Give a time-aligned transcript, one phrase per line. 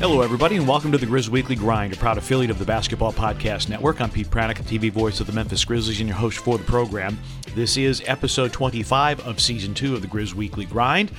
[0.00, 3.12] Hello, everybody, and welcome to the Grizz Weekly Grind, a proud affiliate of the Basketball
[3.12, 4.00] Podcast Network.
[4.00, 7.18] I'm Pete Pranica, TV voice of the Memphis Grizzlies, and your host for the program.
[7.56, 11.10] This is episode 25 of season two of the Grizz Weekly Grind.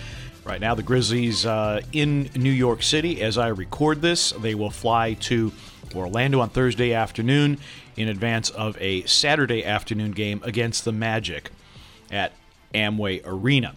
[0.46, 3.22] Right now, the Grizzlies uh, in New York City.
[3.22, 5.52] As I record this, they will fly to
[5.94, 7.58] Orlando on Thursday afternoon
[7.98, 11.52] in advance of a Saturday afternoon game against the Magic
[12.10, 12.32] at
[12.74, 13.76] Amway Arena.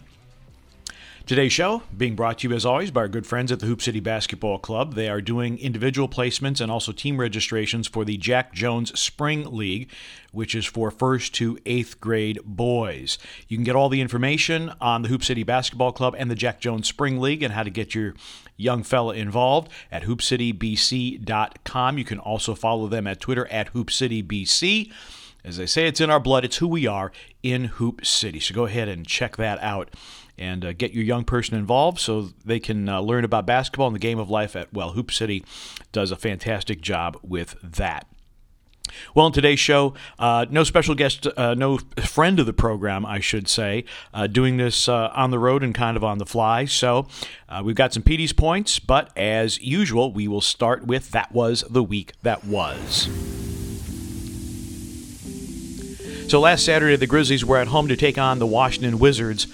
[1.25, 3.81] Today's show being brought to you, as always, by our good friends at the Hoop
[3.81, 4.95] City Basketball Club.
[4.95, 9.89] They are doing individual placements and also team registrations for the Jack Jones Spring League,
[10.33, 13.17] which is for first to eighth grade boys.
[13.47, 16.59] You can get all the information on the Hoop City Basketball Club and the Jack
[16.59, 18.15] Jones Spring League and how to get your
[18.57, 21.97] young fella involved at hoopcitybc.com.
[21.97, 24.91] You can also follow them at Twitter at hoopcitybc.
[25.45, 26.43] As I say, it's in our blood.
[26.43, 28.41] It's who we are in Hoop City.
[28.41, 29.89] So go ahead and check that out
[30.37, 33.95] and uh, get your young person involved so they can uh, learn about basketball and
[33.95, 35.43] the game of life at well hoop city
[35.91, 38.07] does a fantastic job with that
[39.15, 43.19] well, in today's show, uh, no special guest, uh, no friend of the program, I
[43.19, 46.65] should say, uh, doing this uh, on the road and kind of on the fly.
[46.65, 47.07] So
[47.49, 51.63] uh, we've got some Petey's points, but as usual, we will start with That Was
[51.69, 53.09] the Week That Was.
[56.29, 59.47] So last Saturday, the Grizzlies were at home to take on the Washington Wizards.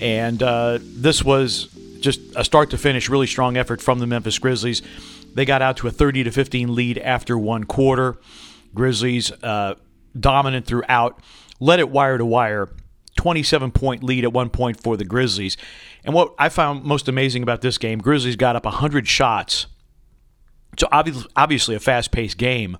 [0.00, 1.66] And uh, this was
[2.00, 4.82] just a start to finish really strong effort from the Memphis Grizzlies.
[5.34, 8.18] They got out to a 30 to 15 lead after one quarter.
[8.74, 9.74] Grizzlies uh,
[10.18, 11.20] dominant throughout,
[11.60, 12.68] led it wire to wire.
[13.16, 15.56] 27 point lead at one point for the Grizzlies.
[16.04, 19.66] And what I found most amazing about this game, Grizzlies got up 100 shots.
[20.78, 22.78] So obviously a fast paced game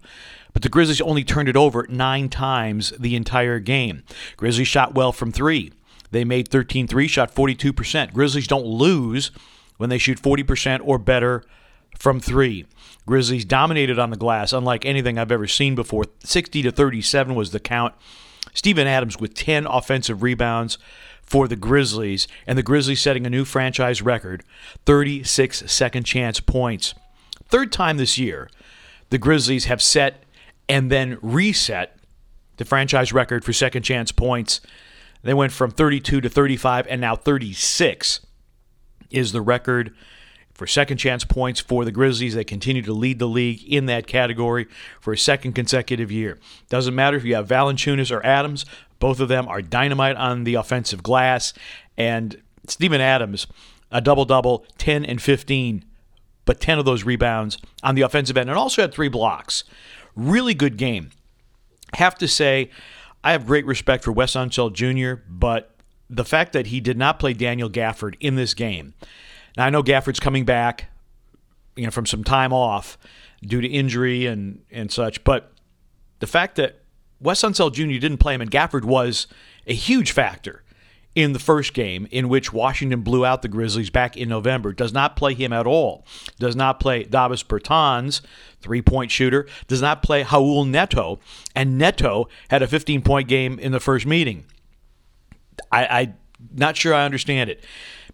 [0.53, 4.03] but the Grizzlies only turned it over nine times the entire game.
[4.37, 5.73] Grizzlies shot well from three.
[6.11, 8.13] They made 13 3, shot 42%.
[8.13, 9.31] Grizzlies don't lose
[9.77, 11.45] when they shoot 40% or better
[11.99, 12.67] from three.
[13.07, 16.05] Grizzlies dominated on the glass, unlike anything I've ever seen before.
[16.25, 17.95] 60 to 37 was the count.
[18.55, 20.79] Steven Adams with 10 offensive rebounds
[21.23, 24.43] for the Grizzlies, and the Grizzlies setting a new franchise record
[24.87, 26.95] 36 second chance points.
[27.49, 28.51] Third time this year,
[29.11, 30.25] the Grizzlies have set
[30.69, 31.97] and then reset
[32.57, 34.61] the franchise record for second chance points
[35.23, 38.21] they went from 32 to 35, and now 36
[39.11, 39.95] is the record
[40.55, 42.35] for second chance points for the Grizzlies.
[42.35, 44.67] They continue to lead the league in that category
[45.01, 46.39] for a second consecutive year.
[46.69, 48.67] Doesn't matter if you have Valanciunas or Adams,
[48.99, 51.55] both of them are dynamite on the offensive glass.
[51.97, 53.47] And Steven Adams,
[53.91, 55.85] a double double, 10 and 15,
[56.45, 59.65] but 10 of those rebounds on the offensive end, and also had three blocks.
[60.15, 61.11] Really good game.
[61.95, 62.71] Have to say,
[63.23, 65.75] I have great respect for Wes Unseld Jr., but
[66.09, 68.95] the fact that he did not play Daniel Gafford in this game.
[69.57, 70.91] Now I know Gafford's coming back,
[71.77, 72.99] you know, from some time off
[73.43, 75.53] due to injury and and such, but
[76.19, 76.81] the fact that
[77.21, 78.01] Wes Unseld Jr.
[78.01, 79.27] didn't play him and Gafford was
[79.67, 80.63] a huge factor
[81.15, 84.73] in the first game in which Washington blew out the Grizzlies back in November.
[84.73, 86.05] Does not play him at all.
[86.39, 88.21] Does not play Davis Bertans,
[88.61, 89.47] three point shooter.
[89.67, 91.19] Does not play Raul Neto.
[91.55, 94.45] And Neto had a 15 point game in the first meeting.
[95.73, 96.15] I, I
[96.55, 97.65] not sure I understand it.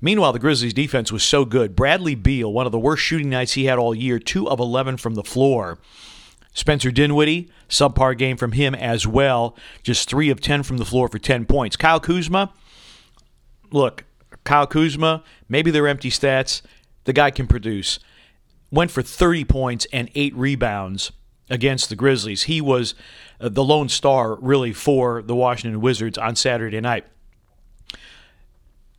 [0.01, 1.75] Meanwhile, the Grizzlies defense was so good.
[1.75, 4.99] Bradley Beal, one of the worst shooting nights he had all year, two of 11
[4.99, 5.79] from the floor.
[6.53, 11.09] Spencer Dinwiddie, subpar game from him as well, just three of 10 from the floor
[11.09, 11.77] for 10 points.
[11.77, 12.53] Kyle Kuzma,
[13.71, 14.05] look,
[14.45, 16.63] Kyle Kuzma, maybe they're empty stats.
[17.05, 17.99] The guy can produce.
[18.71, 21.13] Went for 30 points and eight rebounds
[21.49, 22.45] against the Grizzlies.
[22.45, 22.95] He was
[23.41, 27.07] uh, the lone star, really, for the Washington Wizards on Saturday night.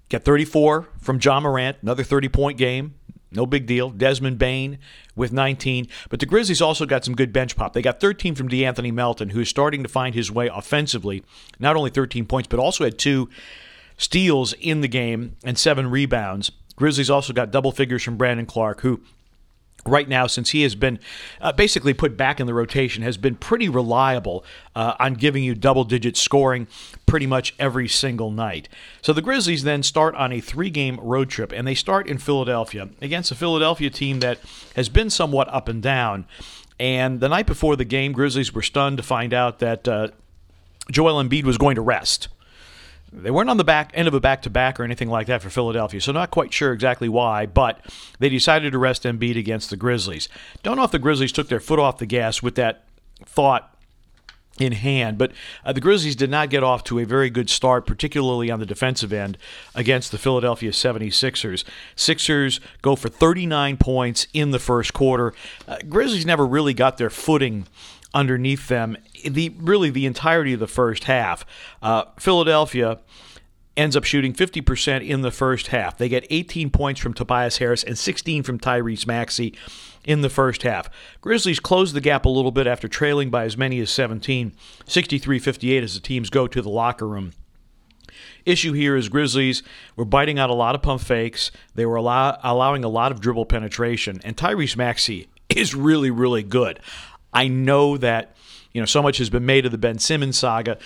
[0.09, 2.95] Got 34 from Ja Morant, another 30 point game.
[3.29, 3.89] No big deal.
[3.89, 4.79] Desmond Bane
[5.16, 5.88] with 19.
[6.09, 7.73] But the Grizzlies also got some good bench pop.
[7.73, 11.23] They got 13 from DeAnthony Melton, who is starting to find his way offensively.
[11.59, 13.29] Not only 13 points, but also had two
[13.97, 16.52] steals in the game and seven rebounds.
[16.76, 19.02] Grizzlies also got double figures from Brandon Clarke, who
[19.88, 20.99] right now, since he has been
[21.41, 24.44] uh, basically put back in the rotation, has been pretty reliable
[24.76, 26.67] uh, on giving you double digit scoring
[27.05, 28.70] pretty much every single night.
[29.02, 32.17] So the Grizzlies then start on a three game road trip, and they start in
[32.17, 34.40] Philadelphia against a Philadelphia team that
[34.76, 36.26] has been somewhat up and down.
[36.79, 40.09] And the night before the game, Grizzlies were stunned to find out that uh,
[40.91, 42.28] Joel Embiid was going to rest.
[43.12, 45.42] They weren't on the back end of a back to back or anything like that
[45.42, 47.80] for Philadelphia, so not quite sure exactly why, but
[48.20, 50.28] they decided to rest Embiid against the Grizzlies.
[50.62, 52.84] Don't know if the Grizzlies took their foot off the gas with that
[53.26, 53.78] thought
[54.59, 55.18] in hand.
[55.18, 55.32] But
[55.64, 58.66] uh, the Grizzlies did not get off to a very good start, particularly on the
[58.66, 59.38] defensive end
[59.76, 61.64] against the Philadelphia 76ers.
[61.96, 65.34] Sixers go for 39 points in the first quarter.
[65.68, 67.68] Uh, Grizzlies never really got their footing
[68.14, 71.46] underneath them the really the entirety of the first half.
[71.82, 73.00] Uh, Philadelphia
[73.76, 75.98] ends up shooting 50% in the first half.
[75.98, 79.54] They get 18 points from Tobias Harris and 16 from Tyrese Maxey
[80.04, 80.90] in the first half.
[81.22, 84.54] Grizzlies close the gap a little bit after trailing by as many as 17,
[84.86, 87.34] 63 58 as the teams go to the locker room.
[88.46, 89.62] Issue here is Grizzlies
[89.96, 91.52] were biting out a lot of pump fakes.
[91.76, 96.44] They were allow- allowing a lot of dribble penetration, and Tyrese Maxey is really, really
[96.44, 96.80] good.
[97.34, 98.35] I know that
[98.74, 100.78] you know so much has been made of the Ben Simmons saga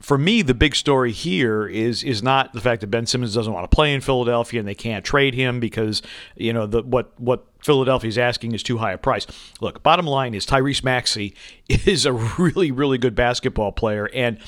[0.00, 3.52] for me, the big story here is is not the fact that Ben Simmons doesn't
[3.52, 6.02] want to play in Philadelphia and they can't trade him because
[6.36, 9.26] you know the what what Philadelphia's asking is too high a price.
[9.60, 11.34] Look, bottom line is Tyrese Maxey
[11.68, 14.38] is a really really good basketball player, and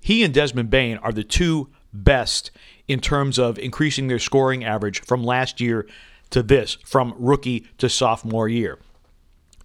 [0.00, 2.50] he and Desmond Bane are the two best
[2.88, 5.86] in terms of increasing their scoring average from last year
[6.30, 8.78] to this, from rookie to sophomore year.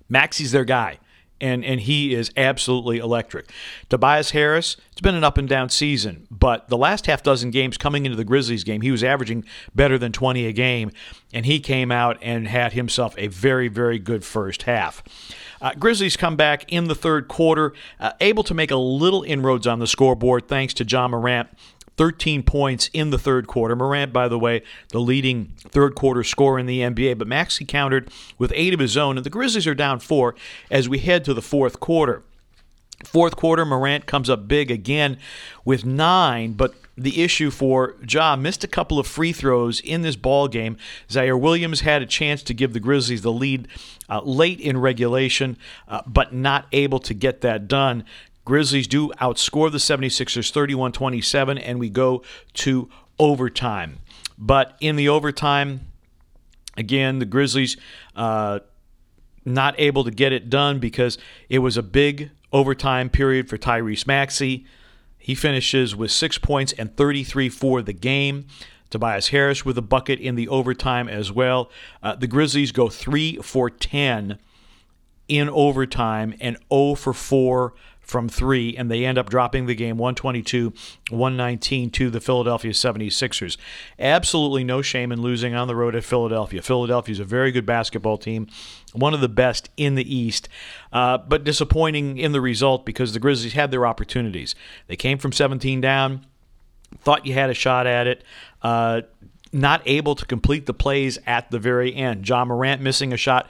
[0.07, 1.00] Maxey's their guy
[1.41, 3.49] and and he is absolutely electric.
[3.89, 7.77] Tobias Harris, it's been an up and down season, but the last half dozen games
[7.77, 9.43] coming into the Grizzlies game, he was averaging
[9.75, 10.91] better than 20 a game,
[11.33, 15.03] and he came out and had himself a very very good first half.
[15.61, 19.67] Uh, Grizzlies come back in the third quarter, uh, able to make a little inroads
[19.67, 21.49] on the scoreboard thanks to Ja Morant
[22.01, 23.75] 13 points in the third quarter.
[23.75, 28.09] Morant, by the way, the leading third quarter scorer in the NBA, but Maxey countered
[28.39, 30.33] with eight of his own, and the Grizzlies are down four
[30.71, 32.24] as we head to the fourth quarter.
[33.06, 35.19] Fourth quarter, Morant comes up big again
[35.63, 40.15] with nine, but the issue for Ja missed a couple of free throws in this
[40.15, 40.77] ball game.
[41.07, 43.68] Ziaire Williams had a chance to give the Grizzlies the lead
[44.09, 45.56] uh, late in regulation,
[45.88, 48.06] uh, but not able to get that done.
[48.51, 52.21] Grizzlies do outscore the 76ers 31 27, and we go
[52.56, 54.00] to overtime.
[54.38, 55.88] But in the overtime,
[56.75, 57.77] again, the Grizzlies
[58.13, 58.59] uh,
[59.45, 61.18] not able to get it done because
[61.48, 64.65] it was a big overtime period for Tyrese Maxey.
[65.18, 68.48] He finishes with six points and 33 for the game.
[68.89, 71.71] Tobias Harris with a bucket in the overtime as well.
[72.03, 74.38] Uh, the Grizzlies go 3 for 10
[75.30, 77.74] in overtime and 0 for 4
[78.12, 80.74] from three, and they end up dropping the game 122
[81.10, 83.58] 119 to the Philadelphia 76ers.
[83.98, 86.62] Absolutely no shame in losing on the road at Philadelphia.
[86.62, 88.48] Philadelphia is a very good basketball team,
[88.92, 90.50] one of the best in the East,
[90.92, 94.54] uh, but disappointing in the result because the Grizzlies had their opportunities.
[94.88, 96.25] They came from 17 down,
[97.00, 98.24] thought you had a shot at it.
[98.62, 99.02] Uh,
[99.54, 102.28] not able to complete the plays at the very end.
[102.28, 103.50] Ja Morant missing a shot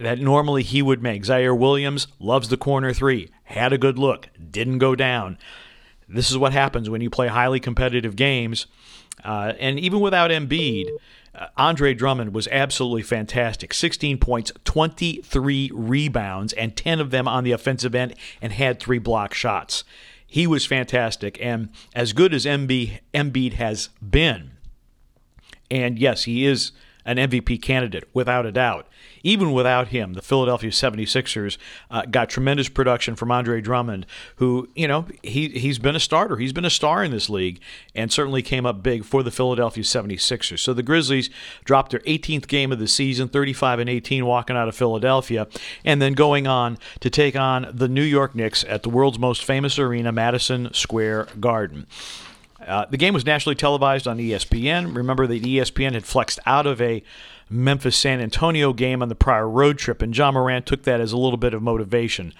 [0.00, 1.22] that normally he would make.
[1.22, 5.38] Ziaire Williams loves the corner three, had a good look, didn't go down.
[6.08, 8.66] This is what happens when you play highly competitive games.
[9.24, 10.88] Uh, and even without Embiid,
[11.34, 13.72] uh, Andre Drummond was absolutely fantastic.
[13.72, 18.98] 16 points, 23 rebounds, and 10 of them on the offensive end, and had three
[18.98, 19.82] block shots.
[20.26, 21.38] He was fantastic.
[21.40, 24.52] And as good as Embiid, Embiid has been,
[25.70, 26.72] and yes, he is
[27.08, 28.86] an MVP candidate, without a doubt.
[29.22, 31.56] Even without him, the Philadelphia 76ers
[31.90, 34.04] uh, got tremendous production from Andre Drummond,
[34.36, 36.36] who, you know, he, he's been a starter.
[36.36, 37.60] He's been a star in this league
[37.94, 40.58] and certainly came up big for the Philadelphia 76ers.
[40.58, 41.30] So the Grizzlies
[41.64, 45.48] dropped their 18th game of the season, 35 and 18, walking out of Philadelphia,
[45.86, 49.42] and then going on to take on the New York Knicks at the world's most
[49.44, 51.86] famous arena, Madison Square Garden.
[52.68, 54.94] Uh, the game was nationally televised on ESPN.
[54.94, 57.02] Remember that ESPN had flexed out of a
[57.50, 61.12] Memphis San Antonio game on the prior road trip, and Ja Morant took that as
[61.12, 62.34] a little bit of motivation.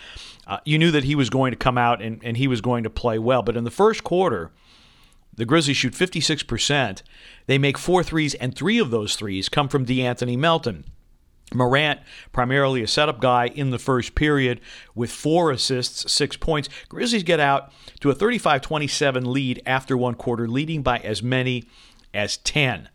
[0.47, 2.85] Uh, you knew that he was going to come out and, and he was going
[2.85, 3.43] to play well.
[3.43, 4.51] But in the first quarter,
[5.35, 7.03] the Grizzlies shoot 56%.
[7.47, 10.85] They make four threes, and three of those threes come from De'Anthony Melton.
[11.55, 12.00] Morant,
[12.33, 14.61] primarily a setup guy in the first period
[14.95, 16.69] with four assists, six points.
[16.88, 21.64] Grizzlies get out to a 35 27 lead after one quarter, leading by as many
[22.12, 22.88] as 10.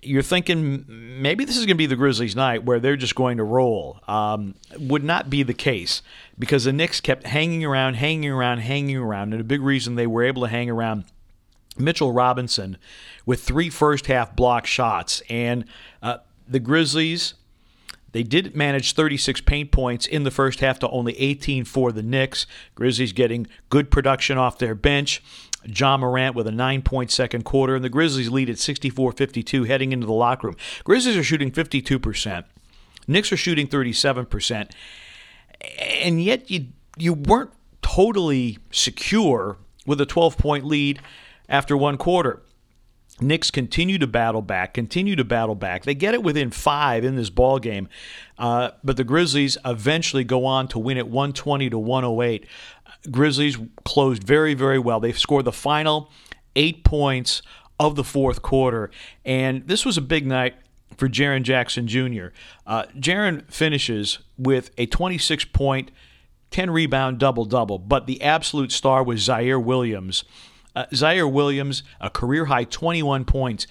[0.00, 3.36] You're thinking maybe this is going to be the Grizzlies' night where they're just going
[3.38, 4.00] to roll.
[4.06, 6.02] Um, would not be the case
[6.38, 9.32] because the Knicks kept hanging around, hanging around, hanging around.
[9.32, 11.04] And a big reason they were able to hang around
[11.76, 12.78] Mitchell Robinson
[13.26, 15.20] with three first half block shots.
[15.28, 15.64] And
[16.00, 17.34] uh, the Grizzlies
[18.12, 22.02] they did manage 36 paint points in the first half to only 18 for the
[22.02, 22.46] Knicks.
[22.74, 25.22] Grizzlies getting good production off their bench.
[25.64, 29.64] Ja Morant with a nine point second quarter, and the Grizzlies lead at 64 52
[29.64, 30.56] heading into the locker room.
[30.84, 32.44] Grizzlies are shooting 52%.
[33.06, 34.70] Knicks are shooting 37%.
[36.02, 37.50] And yet you, you weren't
[37.82, 41.00] totally secure with a 12 point lead
[41.48, 42.42] after one quarter.
[43.20, 45.84] Knicks continue to battle back, continue to battle back.
[45.84, 47.88] They get it within five in this ball game,
[48.38, 52.46] uh, but the Grizzlies eventually go on to win it 120 to 108.
[53.10, 55.00] Grizzlies closed very, very well.
[55.00, 56.10] They scored the final
[56.54, 57.42] eight points
[57.80, 58.90] of the fourth quarter,
[59.24, 60.54] and this was a big night
[60.96, 62.28] for Jaren Jackson Jr.
[62.66, 65.90] Uh, Jaren finishes with a 26 point,
[66.50, 70.24] 10 rebound double double, but the absolute star was Ziaire Williams.
[70.78, 73.66] Uh, Ziaire Williams, a career high 21 points,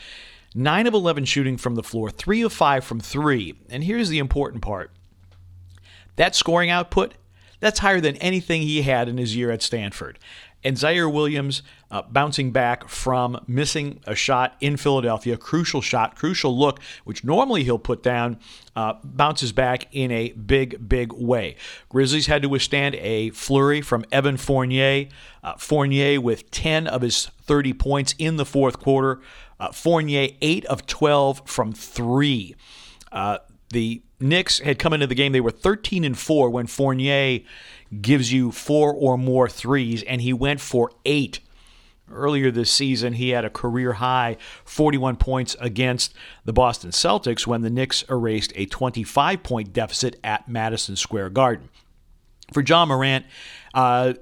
[0.53, 3.55] 9 of 11 shooting from the floor, 3 of 5 from 3.
[3.69, 4.91] And here's the important part
[6.17, 7.13] that scoring output,
[7.61, 10.19] that's higher than anything he had in his year at Stanford.
[10.63, 11.61] And Ziaire Williams
[11.91, 17.63] uh, bouncing back from missing a shot in Philadelphia, crucial shot, crucial look, which normally
[17.63, 18.39] he'll put down,
[18.75, 21.55] uh, bounces back in a big, big way.
[21.89, 25.07] Grizzlies had to withstand a flurry from Evan Fournier.
[25.43, 29.21] Uh, Fournier with 10 of his 30 points in the fourth quarter.
[29.59, 32.55] Uh, Fournier, 8 of 12 from 3.
[33.11, 33.37] Uh,
[33.69, 37.41] the Knicks had come into the game, they were 13 and 4 when Fournier
[38.01, 41.39] gives you four or more threes, and he went for eight.
[42.09, 46.13] Earlier this season, he had a career high 41 points against
[46.45, 51.69] the Boston Celtics when the Knicks erased a 25 point deficit at Madison Square Garden.
[52.53, 53.25] For Ja Morant,
[53.73, 54.13] uh,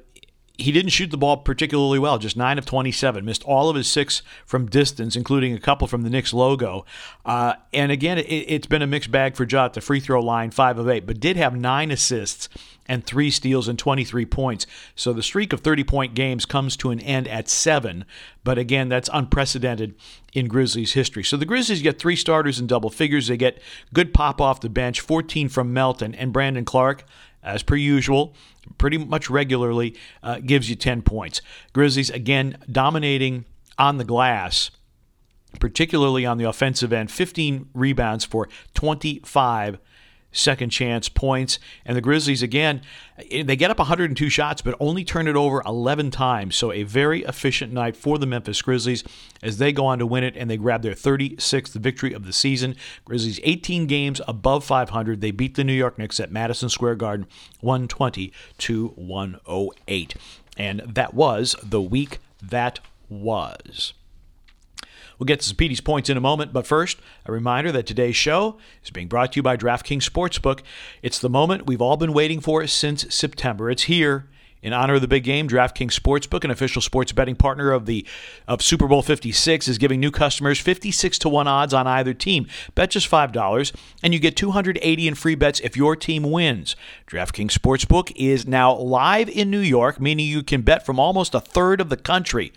[0.58, 3.26] he didn't shoot the ball particularly well, just 9 of 27.
[3.26, 6.86] Missed all of his six from distance, including a couple from the Knicks logo.
[7.26, 10.22] Uh, and again, it, has been a mixed bag for Ja at the free throw
[10.22, 12.50] line, 5 of 8, but did have nine assists
[12.88, 14.68] and three steals and 23 points.
[14.96, 18.06] So the streak of 30 point games comes to an end at seven.
[18.44, 19.96] But again, that's unprecedented
[20.34, 21.24] in Grizzlies history.
[21.24, 23.28] So the Grizzlies get three starters in double figures.
[23.28, 23.60] They get
[23.94, 27.06] good pop off the bench, 14 from Melton and Brandon Clarke
[27.46, 28.34] as per usual,
[28.78, 31.42] pretty much regularly, uh, gives you 10 points.
[31.72, 33.46] Grizzlies, again, dominating
[33.78, 34.72] on the glass,
[35.60, 39.78] particularly on the offensive end, 15 rebounds for 25
[40.36, 41.60] second chance points.
[41.86, 42.82] And the Grizzlies, again,
[43.32, 46.56] eh, they get up 102 shots, but only turn it over 11 times.
[46.56, 49.04] So a very efficient night for the Memphis Grizzlies
[49.42, 52.34] as they go on to win it and they grab their 36th victory of the
[52.34, 52.76] season.
[53.06, 55.22] Grizzlies 18 games above 500.
[55.22, 57.28] They beat the New York Knicks at Madison Square Garden
[57.62, 60.16] 120 to 108.
[60.58, 63.94] And that was the week that was.
[65.18, 68.58] We'll get to Petey's points in a moment, but first, a reminder that today's show
[68.84, 70.62] is being brought to you by DraftKings Sportsbook.
[71.02, 73.70] It's the moment we've all been waiting for since September.
[73.70, 74.28] It's here.
[74.66, 78.04] In honor of the big game, DraftKings Sportsbook, an official sports betting partner of the
[78.48, 82.48] of Super Bowl 56, is giving new customers 56 to 1 odds on either team.
[82.74, 86.76] Bet just $5 and you get 280 in free bets if your team wins.
[87.06, 91.40] DraftKings Sportsbook is now live in New York, meaning you can bet from almost a
[91.40, 92.52] third of the country.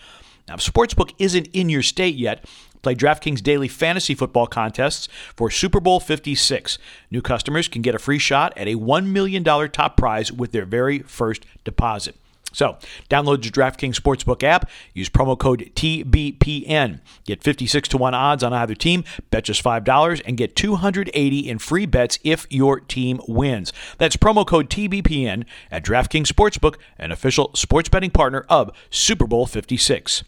[0.48, 2.44] Now, if Sportsbook isn't in your state yet,
[2.82, 6.78] play DraftKings daily fantasy football contests for Super Bowl 56.
[7.10, 10.64] New customers can get a free shot at a $1 million top prize with their
[10.64, 12.16] very first deposit.
[12.52, 12.78] So,
[13.10, 17.00] download the DraftKings Sportsbook app, use promo code TBPN.
[17.26, 21.58] Get 56 to 1 odds on either team, bet just $5, and get 280 in
[21.58, 23.72] free bets if your team wins.
[23.98, 29.46] That's promo code TBPN at DraftKings Sportsbook, an official sports betting partner of Super Bowl
[29.46, 30.24] 56.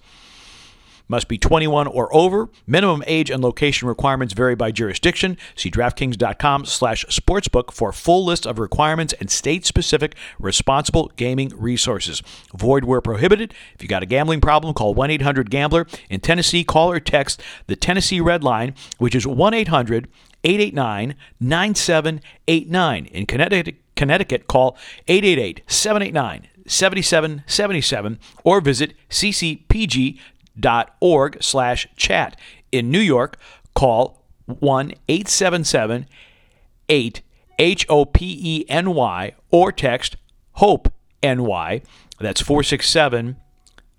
[1.10, 2.50] Must be 21 or over.
[2.68, 5.36] Minimum age and location requirements vary by jurisdiction.
[5.56, 12.22] See DraftKings.com slash sportsbook for full list of requirements and state-specific responsible gaming resources.
[12.56, 13.52] Void where prohibited.
[13.74, 15.88] If you got a gambling problem, call 1-800-GAMBLER.
[16.08, 20.06] In Tennessee, call or text the Tennessee Red Line, which is 1-800-
[20.42, 23.06] 889 9789.
[23.06, 30.18] In Connecticut, Connecticut call 888 789 7777 or visit ccpg.com
[31.00, 32.38] org slash chat.
[32.72, 33.36] In New York,
[33.74, 36.06] call 1 877
[36.88, 37.22] 8
[37.58, 40.16] H O P E N Y or text
[40.52, 41.82] HOPE NY.
[42.18, 43.36] That's 467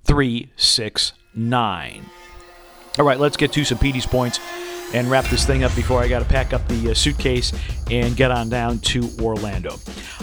[0.05, 2.05] 369.
[2.99, 4.41] All right, let's get to some Petey's points
[4.93, 7.53] and wrap this thing up before I got to pack up the uh, suitcase
[7.89, 9.75] and get on down to Orlando.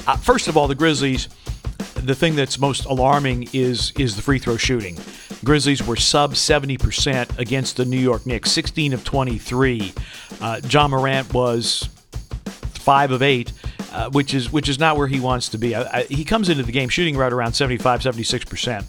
[0.06, 1.28] Uh, first of all, the Grizzlies
[2.02, 4.96] the thing that's most alarming is is the free throw shooting.
[5.44, 9.92] Grizzlies were sub 70% against the New York Knicks, 16 of 23.
[10.40, 11.88] Uh, Ja Morant was
[12.74, 13.52] five of eight,
[13.92, 15.74] uh, which is which is not where he wants to be.
[15.74, 18.84] I, I, he comes into the game shooting right around 75, 76%.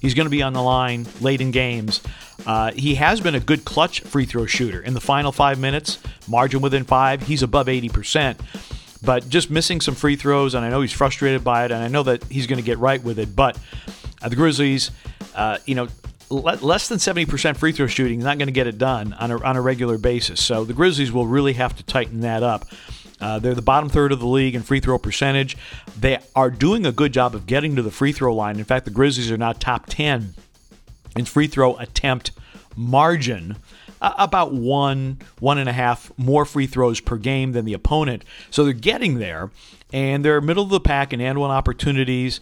[0.00, 2.00] He's going to be on the line late in games.
[2.46, 5.98] Uh, he has been a good clutch free throw shooter in the final five minutes,
[6.28, 7.22] margin within five.
[7.22, 8.36] He's above 80%.
[9.02, 11.88] but just missing some free throws, and I know he's frustrated by it, and I
[11.88, 13.34] know that he's going to get right with it.
[13.34, 13.58] But
[14.22, 14.90] uh, the Grizzlies,
[15.36, 15.88] uh, you know,
[16.30, 19.30] le- less than 70% free throw shooting is not going to get it done on
[19.30, 20.42] a, on a regular basis.
[20.42, 22.66] So the Grizzlies will really have to tighten that up.
[23.20, 25.56] Uh, they're the bottom third of the league in free throw percentage.
[25.98, 28.58] They are doing a good job of getting to the free throw line.
[28.58, 30.34] In fact, the Grizzlies are now top 10
[31.16, 32.32] in free throw attempt
[32.76, 33.56] margin.
[34.02, 38.24] About one, one and a half more free throws per game than the opponent.
[38.50, 39.50] So they're getting there,
[39.90, 42.40] and they're middle of the pack in and one opportunities.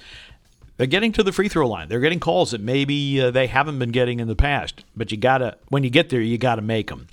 [0.77, 1.89] They're getting to the free throw line.
[1.89, 4.85] They're getting calls that maybe uh, they haven't been getting in the past.
[4.97, 7.07] But you gotta, when you get there, you gotta make them.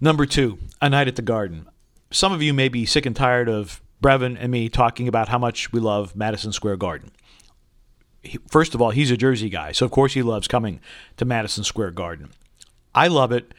[0.00, 1.66] Number two, a night at the Garden
[2.10, 5.38] some of you may be sick and tired of Brevin and me talking about how
[5.38, 7.10] much we love Madison Square Garden.
[8.22, 10.80] He, first of all, he's a Jersey guy, so of course he loves coming
[11.16, 12.30] to Madison Square Garden.
[12.94, 13.52] I love it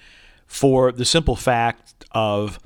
[0.48, 2.60] for the simple fact of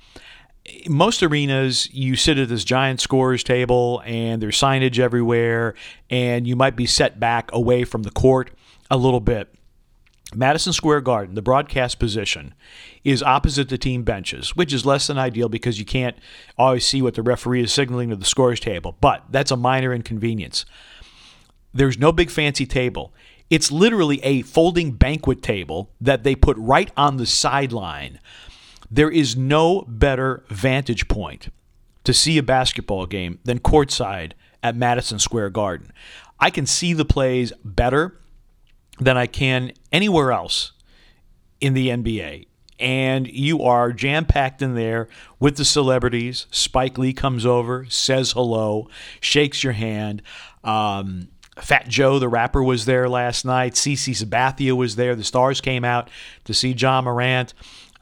[0.87, 5.75] most arenas, you sit at this giant scores table and there's signage everywhere,
[6.09, 8.51] and you might be set back away from the court
[8.89, 9.53] a little bit.
[10.35, 12.55] Madison Square Garden, the broadcast position,
[13.03, 16.17] is opposite the team benches, which is less than ideal because you can't
[16.57, 19.93] always see what the referee is signaling to the scores table, but that's a minor
[19.93, 20.65] inconvenience.
[21.73, 23.13] There's no big fancy table.
[23.49, 28.19] It's literally a folding banquet table that they put right on the sideline.
[28.93, 31.49] There is no better vantage point
[32.03, 35.91] to see a basketball game than courtside at Madison Square Garden.
[36.39, 38.19] I can see the plays better
[38.99, 40.73] than I can anywhere else
[41.59, 42.45] in the NBA.
[42.79, 45.09] And you are jam packed in there
[45.39, 46.45] with the celebrities.
[46.51, 50.21] Spike Lee comes over, says hello, shakes your hand.
[50.63, 51.29] Um,
[51.59, 53.73] Fat Joe, the rapper, was there last night.
[53.73, 55.15] CC Sabathia was there.
[55.15, 56.09] The stars came out
[56.45, 57.53] to see Ja Morant.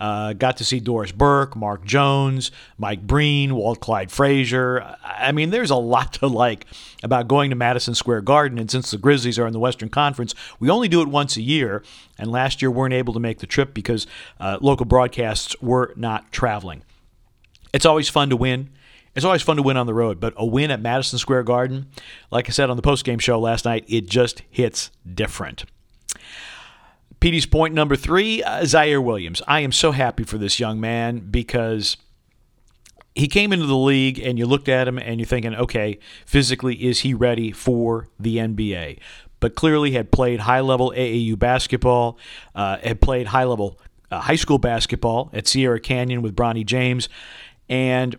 [0.01, 4.97] Uh, got to see Doris Burke, Mark Jones, Mike Breen, Walt Clyde Frazier.
[5.03, 6.65] I mean, there's a lot to like
[7.03, 8.57] about going to Madison Square Garden.
[8.57, 11.41] And since the Grizzlies are in the Western Conference, we only do it once a
[11.43, 11.83] year.
[12.17, 14.07] And last year weren't able to make the trip because
[14.39, 16.81] uh, local broadcasts were not traveling.
[17.71, 18.69] It's always fun to win.
[19.15, 21.87] It's always fun to win on the road, but a win at Madison Square Garden,
[22.31, 25.65] like I said on the postgame show last night, it just hits different.
[27.19, 29.41] Petey's point number three, uh, Ziaire Williams.
[29.47, 31.97] I am so happy for this young man because
[33.13, 36.75] he came into the league and you looked at him and you're thinking, okay, physically,
[36.75, 38.99] is he ready for the NBA?
[39.39, 42.17] But clearly had played high level AAU basketball,
[42.55, 43.77] uh, had played high level
[44.09, 47.09] uh, high school basketball at Sierra Canyon with Bronny James.
[47.69, 48.15] And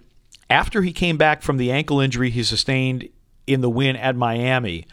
[0.52, 3.08] after he came back from the ankle injury he sustained
[3.46, 4.86] in the win at Miami,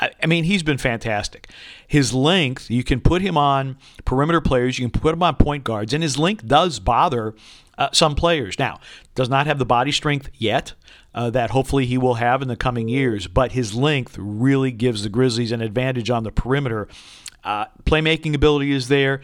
[0.00, 1.48] I mean, he's been fantastic.
[1.86, 5.62] His length, you can put him on perimeter players, you can put him on point
[5.62, 7.34] guards, and his length does bother
[7.78, 8.58] uh, some players.
[8.58, 8.80] Now,
[9.14, 10.74] does not have the body strength yet
[11.14, 15.04] uh, that hopefully he will have in the coming years, but his length really gives
[15.04, 16.88] the Grizzlies an advantage on the perimeter.
[17.44, 19.20] Uh, playmaking ability is there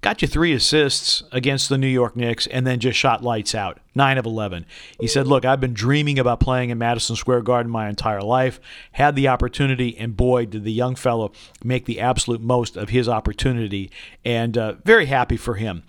[0.00, 3.80] got you three assists against the New York Knicks, and then just shot lights out.
[3.94, 4.64] Nine of 11.
[5.00, 8.60] He said, Look, I've been dreaming about playing in Madison Square Garden my entire life.
[8.92, 11.32] Had the opportunity, and boy, did the young fellow
[11.64, 13.90] make the absolute most of his opportunity.
[14.24, 15.82] And uh, very happy for him.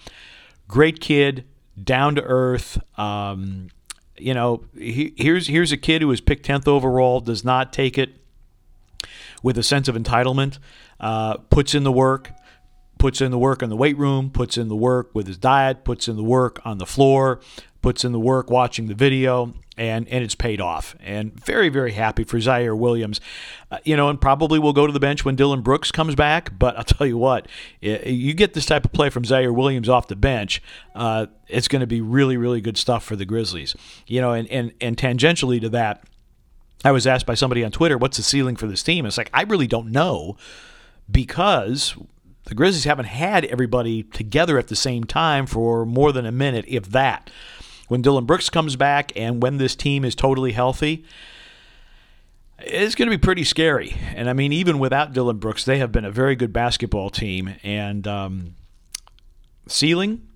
[0.68, 1.46] Great kid,
[1.82, 2.82] down to earth.
[2.98, 3.70] Um,
[4.18, 7.98] you know, he, here's here's a kid who was picked 10th overall, does not take
[7.98, 8.16] it
[9.42, 10.60] with a sense of entitlement,
[11.00, 12.32] uh, puts in the work,
[13.00, 15.84] puts in the work in the weight room, puts in the work with his diet,
[15.84, 17.40] puts in the work on the floor,
[17.82, 20.96] puts in the work watching the video, and and it's paid off.
[21.00, 23.20] And very very happy for Ziaire Williams,
[23.72, 26.60] uh, you know, and probably will go to the bench when Dillon Brooks comes back.
[26.60, 27.48] But I'll tell you what,
[27.82, 30.62] you get this type of play from Ziaire Williams off the bench,
[30.94, 33.76] uh, it's going to be really really good stuff for the Grizzlies.
[34.06, 36.04] You know, and and and tangentially to that.
[36.86, 39.30] I was asked by somebody on Twitter, "What's the ceiling for this team?" It's like
[39.34, 40.38] I really don't know,
[41.12, 41.96] because
[42.50, 46.66] the Grizzlies haven't had everybody together at the same time for more than a minute,
[46.68, 47.30] if that.
[47.88, 51.06] When Dillon Brooks comes back and when this team is totally healthy,
[52.58, 53.96] it's going to be pretty scary.
[54.16, 57.56] And I mean, even without Dillon Brooks, they have been a very good basketball team.
[57.62, 58.56] And um,
[59.68, 60.28] ceiling,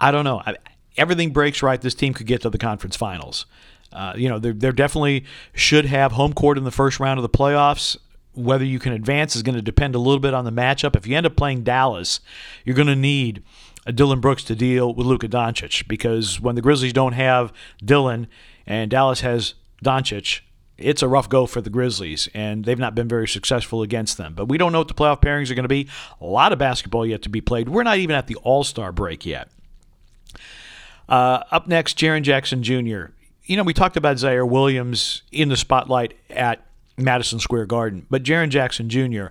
[0.00, 0.42] I don't know.
[0.46, 0.56] I,
[0.96, 1.80] everything breaks right.
[1.80, 3.44] This team could get to the conference finals.
[3.92, 7.28] Uh, you know, they definitely should have home court in the first round of the
[7.28, 7.96] playoffs
[8.36, 10.94] whether you can advance is going to depend a little bit on the matchup.
[10.94, 12.20] If you end up playing Dallas,
[12.64, 13.42] you're going to need
[13.86, 17.52] a Dillon Brooks to deal with Luka Doncic because when the Grizzlies don't have
[17.84, 18.26] Dillon
[18.66, 20.40] and Dallas has Doncic,
[20.76, 24.34] it's a rough go for the Grizzlies, and they've not been very successful against them.
[24.34, 25.88] But we don't know what the playoff pairings are going to be.
[26.20, 27.68] A lot of basketball yet to be played.
[27.68, 29.48] We're not even at the All Star break yet.
[31.08, 33.06] Uh, up next, Jaren Jackson Jr.
[33.44, 36.65] you know, we talked about Ziaire Williams in the spotlight at
[36.96, 39.26] Madison Square Garden, but Jaren Jackson Jr.,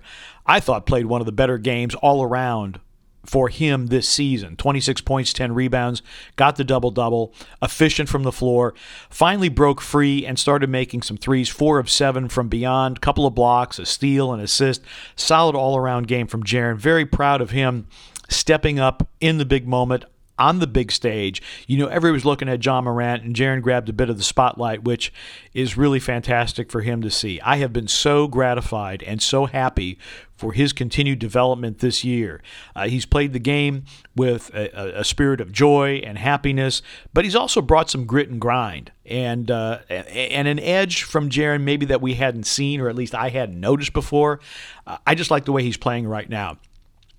[0.46, 2.80] I thought played one of the better games all around
[3.24, 6.02] for him this season 26 points, 10 rebounds,
[6.36, 8.74] got the double double, efficient from the floor,
[9.10, 13.34] finally broke free and started making some threes, four of seven from beyond, couple of
[13.34, 14.82] blocks, a steal, an assist.
[15.16, 16.76] Solid all around game from Jaren.
[16.76, 17.86] Very proud of him
[18.28, 20.04] stepping up in the big moment
[20.38, 21.42] on the big stage.
[21.66, 24.24] You know, everybody was looking at Ja Morant, and Jaren grabbed a bit of the
[24.24, 25.12] spotlight, which
[25.54, 27.40] is really fantastic for him to see.
[27.40, 29.98] I have been so gratified and so happy
[30.36, 32.42] for his continued development this year.
[32.74, 36.82] Uh, he's played the game with a, a, spirit of joy and happiness,
[37.14, 41.62] but he's also brought some grit and grind and uh, and an edge from Jaren
[41.62, 44.40] maybe that we hadn't seen or at least I hadn't noticed before.
[44.86, 46.58] Uh, I just like the way he's playing right now.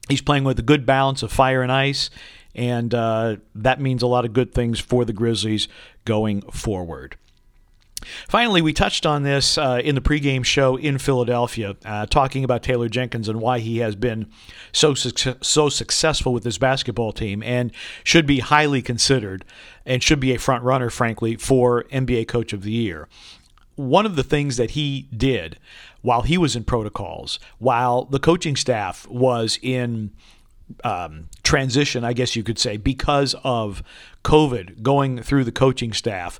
[0.07, 2.09] He's playing with a good balance of fire and ice
[2.57, 5.67] and uh, that means a lot of good things for the Grizzlies
[6.03, 7.15] going forward.
[8.27, 12.63] Finally, we touched on this uh, in the pregame show in Philadelphia, uh, talking about
[12.63, 14.27] Taylor Jenkins and why he has been
[14.71, 17.71] so su- so successful with this basketball team, and
[18.03, 19.43] should be highly considered,
[19.85, 23.07] and should be a front runner, frankly, for NBA Coach of the Year.
[23.75, 25.59] One of the things that he did
[26.01, 30.11] while he was in protocols, while the coaching staff was in
[30.83, 33.83] um, transition, I guess you could say, because of
[34.23, 36.39] COVID going through the coaching staff.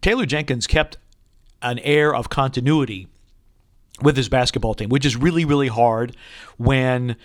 [0.00, 0.96] Taylor Jenkins kept
[1.62, 3.06] an air of continuity
[4.02, 6.16] with his basketball team, which is really, really hard
[6.56, 7.16] when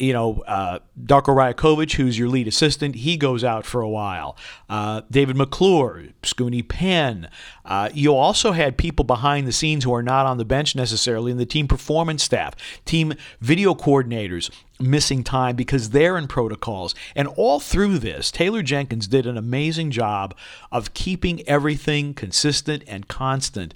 [0.00, 4.36] you know, uh, Darko Rajakovic, who's your lead assistant, he goes out for a while.
[4.68, 7.28] Uh, David McClure, Scoonie Penn.
[7.64, 11.30] Uh, you also had people behind the scenes who are not on the bench necessarily
[11.30, 16.94] in the team performance staff, team video coordinators missing time because they're in protocols.
[17.14, 20.34] And all through this, Taylor Jenkins did an amazing job
[20.72, 23.74] of keeping everything consistent and constant.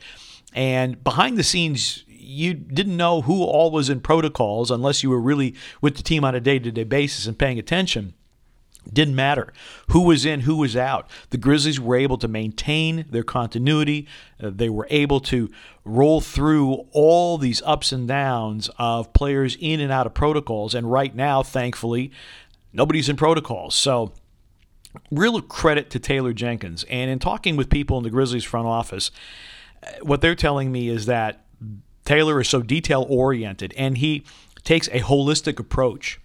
[0.54, 5.20] And behind the scenes, you didn't know who all was in protocols unless you were
[5.20, 8.14] really with the team on a day to day basis and paying attention.
[8.92, 9.52] Didn't matter
[9.88, 11.08] who was in, who was out.
[11.30, 14.06] The Grizzlies were able to maintain their continuity.
[14.42, 15.50] Uh, they were able to
[15.84, 20.74] roll through all these ups and downs of players in and out of protocols.
[20.74, 22.12] And right now, thankfully,
[22.72, 23.74] nobody's in protocols.
[23.74, 24.12] So,
[25.10, 26.84] real credit to Taylor Jenkins.
[26.90, 29.10] And in talking with people in the Grizzlies front office,
[29.82, 31.44] uh, what they're telling me is that
[32.04, 34.24] Taylor is so detail oriented and he
[34.62, 36.20] takes a holistic approach.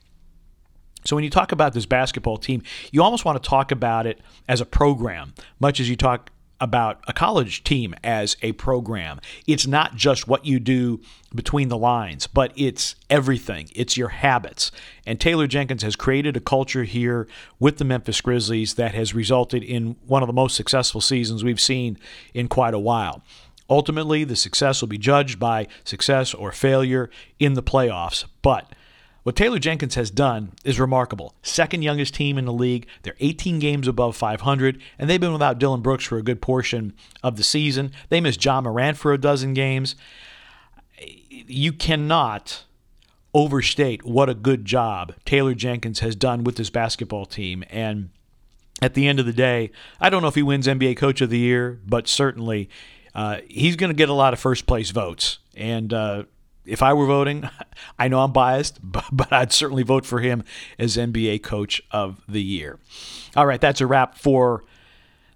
[1.05, 2.61] So when you talk about this basketball team,
[2.91, 7.01] you almost want to talk about it as a program, much as you talk about
[7.07, 9.19] a college team as a program.
[9.47, 10.99] It's not just what you do
[11.33, 13.69] between the lines, but it's everything.
[13.75, 14.71] It's your habits.
[15.05, 17.27] And Taylor Jenkins has created a culture here
[17.59, 21.61] with the Memphis Grizzlies that has resulted in one of the most successful seasons we've
[21.61, 21.97] seen
[22.33, 23.23] in quite a while.
[23.69, 28.25] Ultimately, the success will be judged by success or failure in the playoffs.
[28.41, 28.73] But
[29.23, 31.35] what Taylor Jenkins has done is remarkable.
[31.43, 32.87] Second youngest team in the league.
[33.03, 36.93] They're 18 games above 500, and they've been without Dillon Brooks for a good portion
[37.21, 37.91] of the season.
[38.09, 39.95] They missed Ja Morant for a dozen games.
[40.97, 42.63] You cannot
[43.33, 47.63] overstate what a good job Taylor Jenkins has done with this basketball team.
[47.69, 48.09] And
[48.81, 51.29] at the end of the day, I don't know if he wins NBA Coach of
[51.29, 52.69] the Year, but certainly
[53.15, 55.39] uh, he's going to get a lot of first place votes.
[55.55, 56.23] And uh,
[56.65, 57.49] if I were voting,
[57.99, 60.43] I know I'm biased, but, but, I'd certainly vote for him
[60.77, 62.79] as NBA Coach of the Year.
[63.35, 64.63] All right, that's a wrap for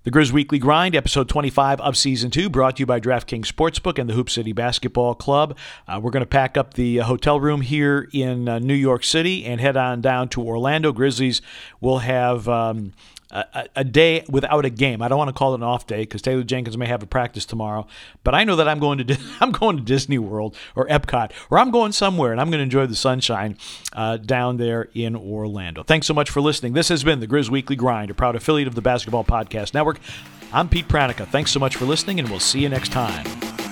[0.04, 3.98] the Grizz Weekly Grind, episode 25 of season two, brought to you by DraftKings Sportsbook
[3.98, 5.58] and the Hoop City Basketball Club.
[5.88, 9.06] Uh, we're going to pack up the uh, hotel room here in uh, New York
[9.06, 10.92] City and head on down to Orlando.
[10.92, 11.42] Grizzlies
[11.80, 12.50] will have.
[12.50, 12.94] Um,
[13.34, 15.02] a, a, day without a game.
[15.02, 17.08] I don't want to call it an off day because Taylor Jenkins may have a
[17.08, 17.88] practice tomorrow.
[18.24, 21.58] But I know that I'm going to I'm going to Disney World or Epcot or
[21.58, 23.58] I'm going somewhere and I'm going to enjoy the sunshine
[23.94, 25.84] uh, down there in Orlando.
[25.84, 26.74] Thanks so much for listening.
[26.74, 30.00] This has been the Grizz Weekly Grind, a proud affiliate of the Basketball Podcast Network.
[30.52, 31.28] I'm Pete Pranica.
[31.28, 33.63] Thanks so much for listening, and we'll see you next time.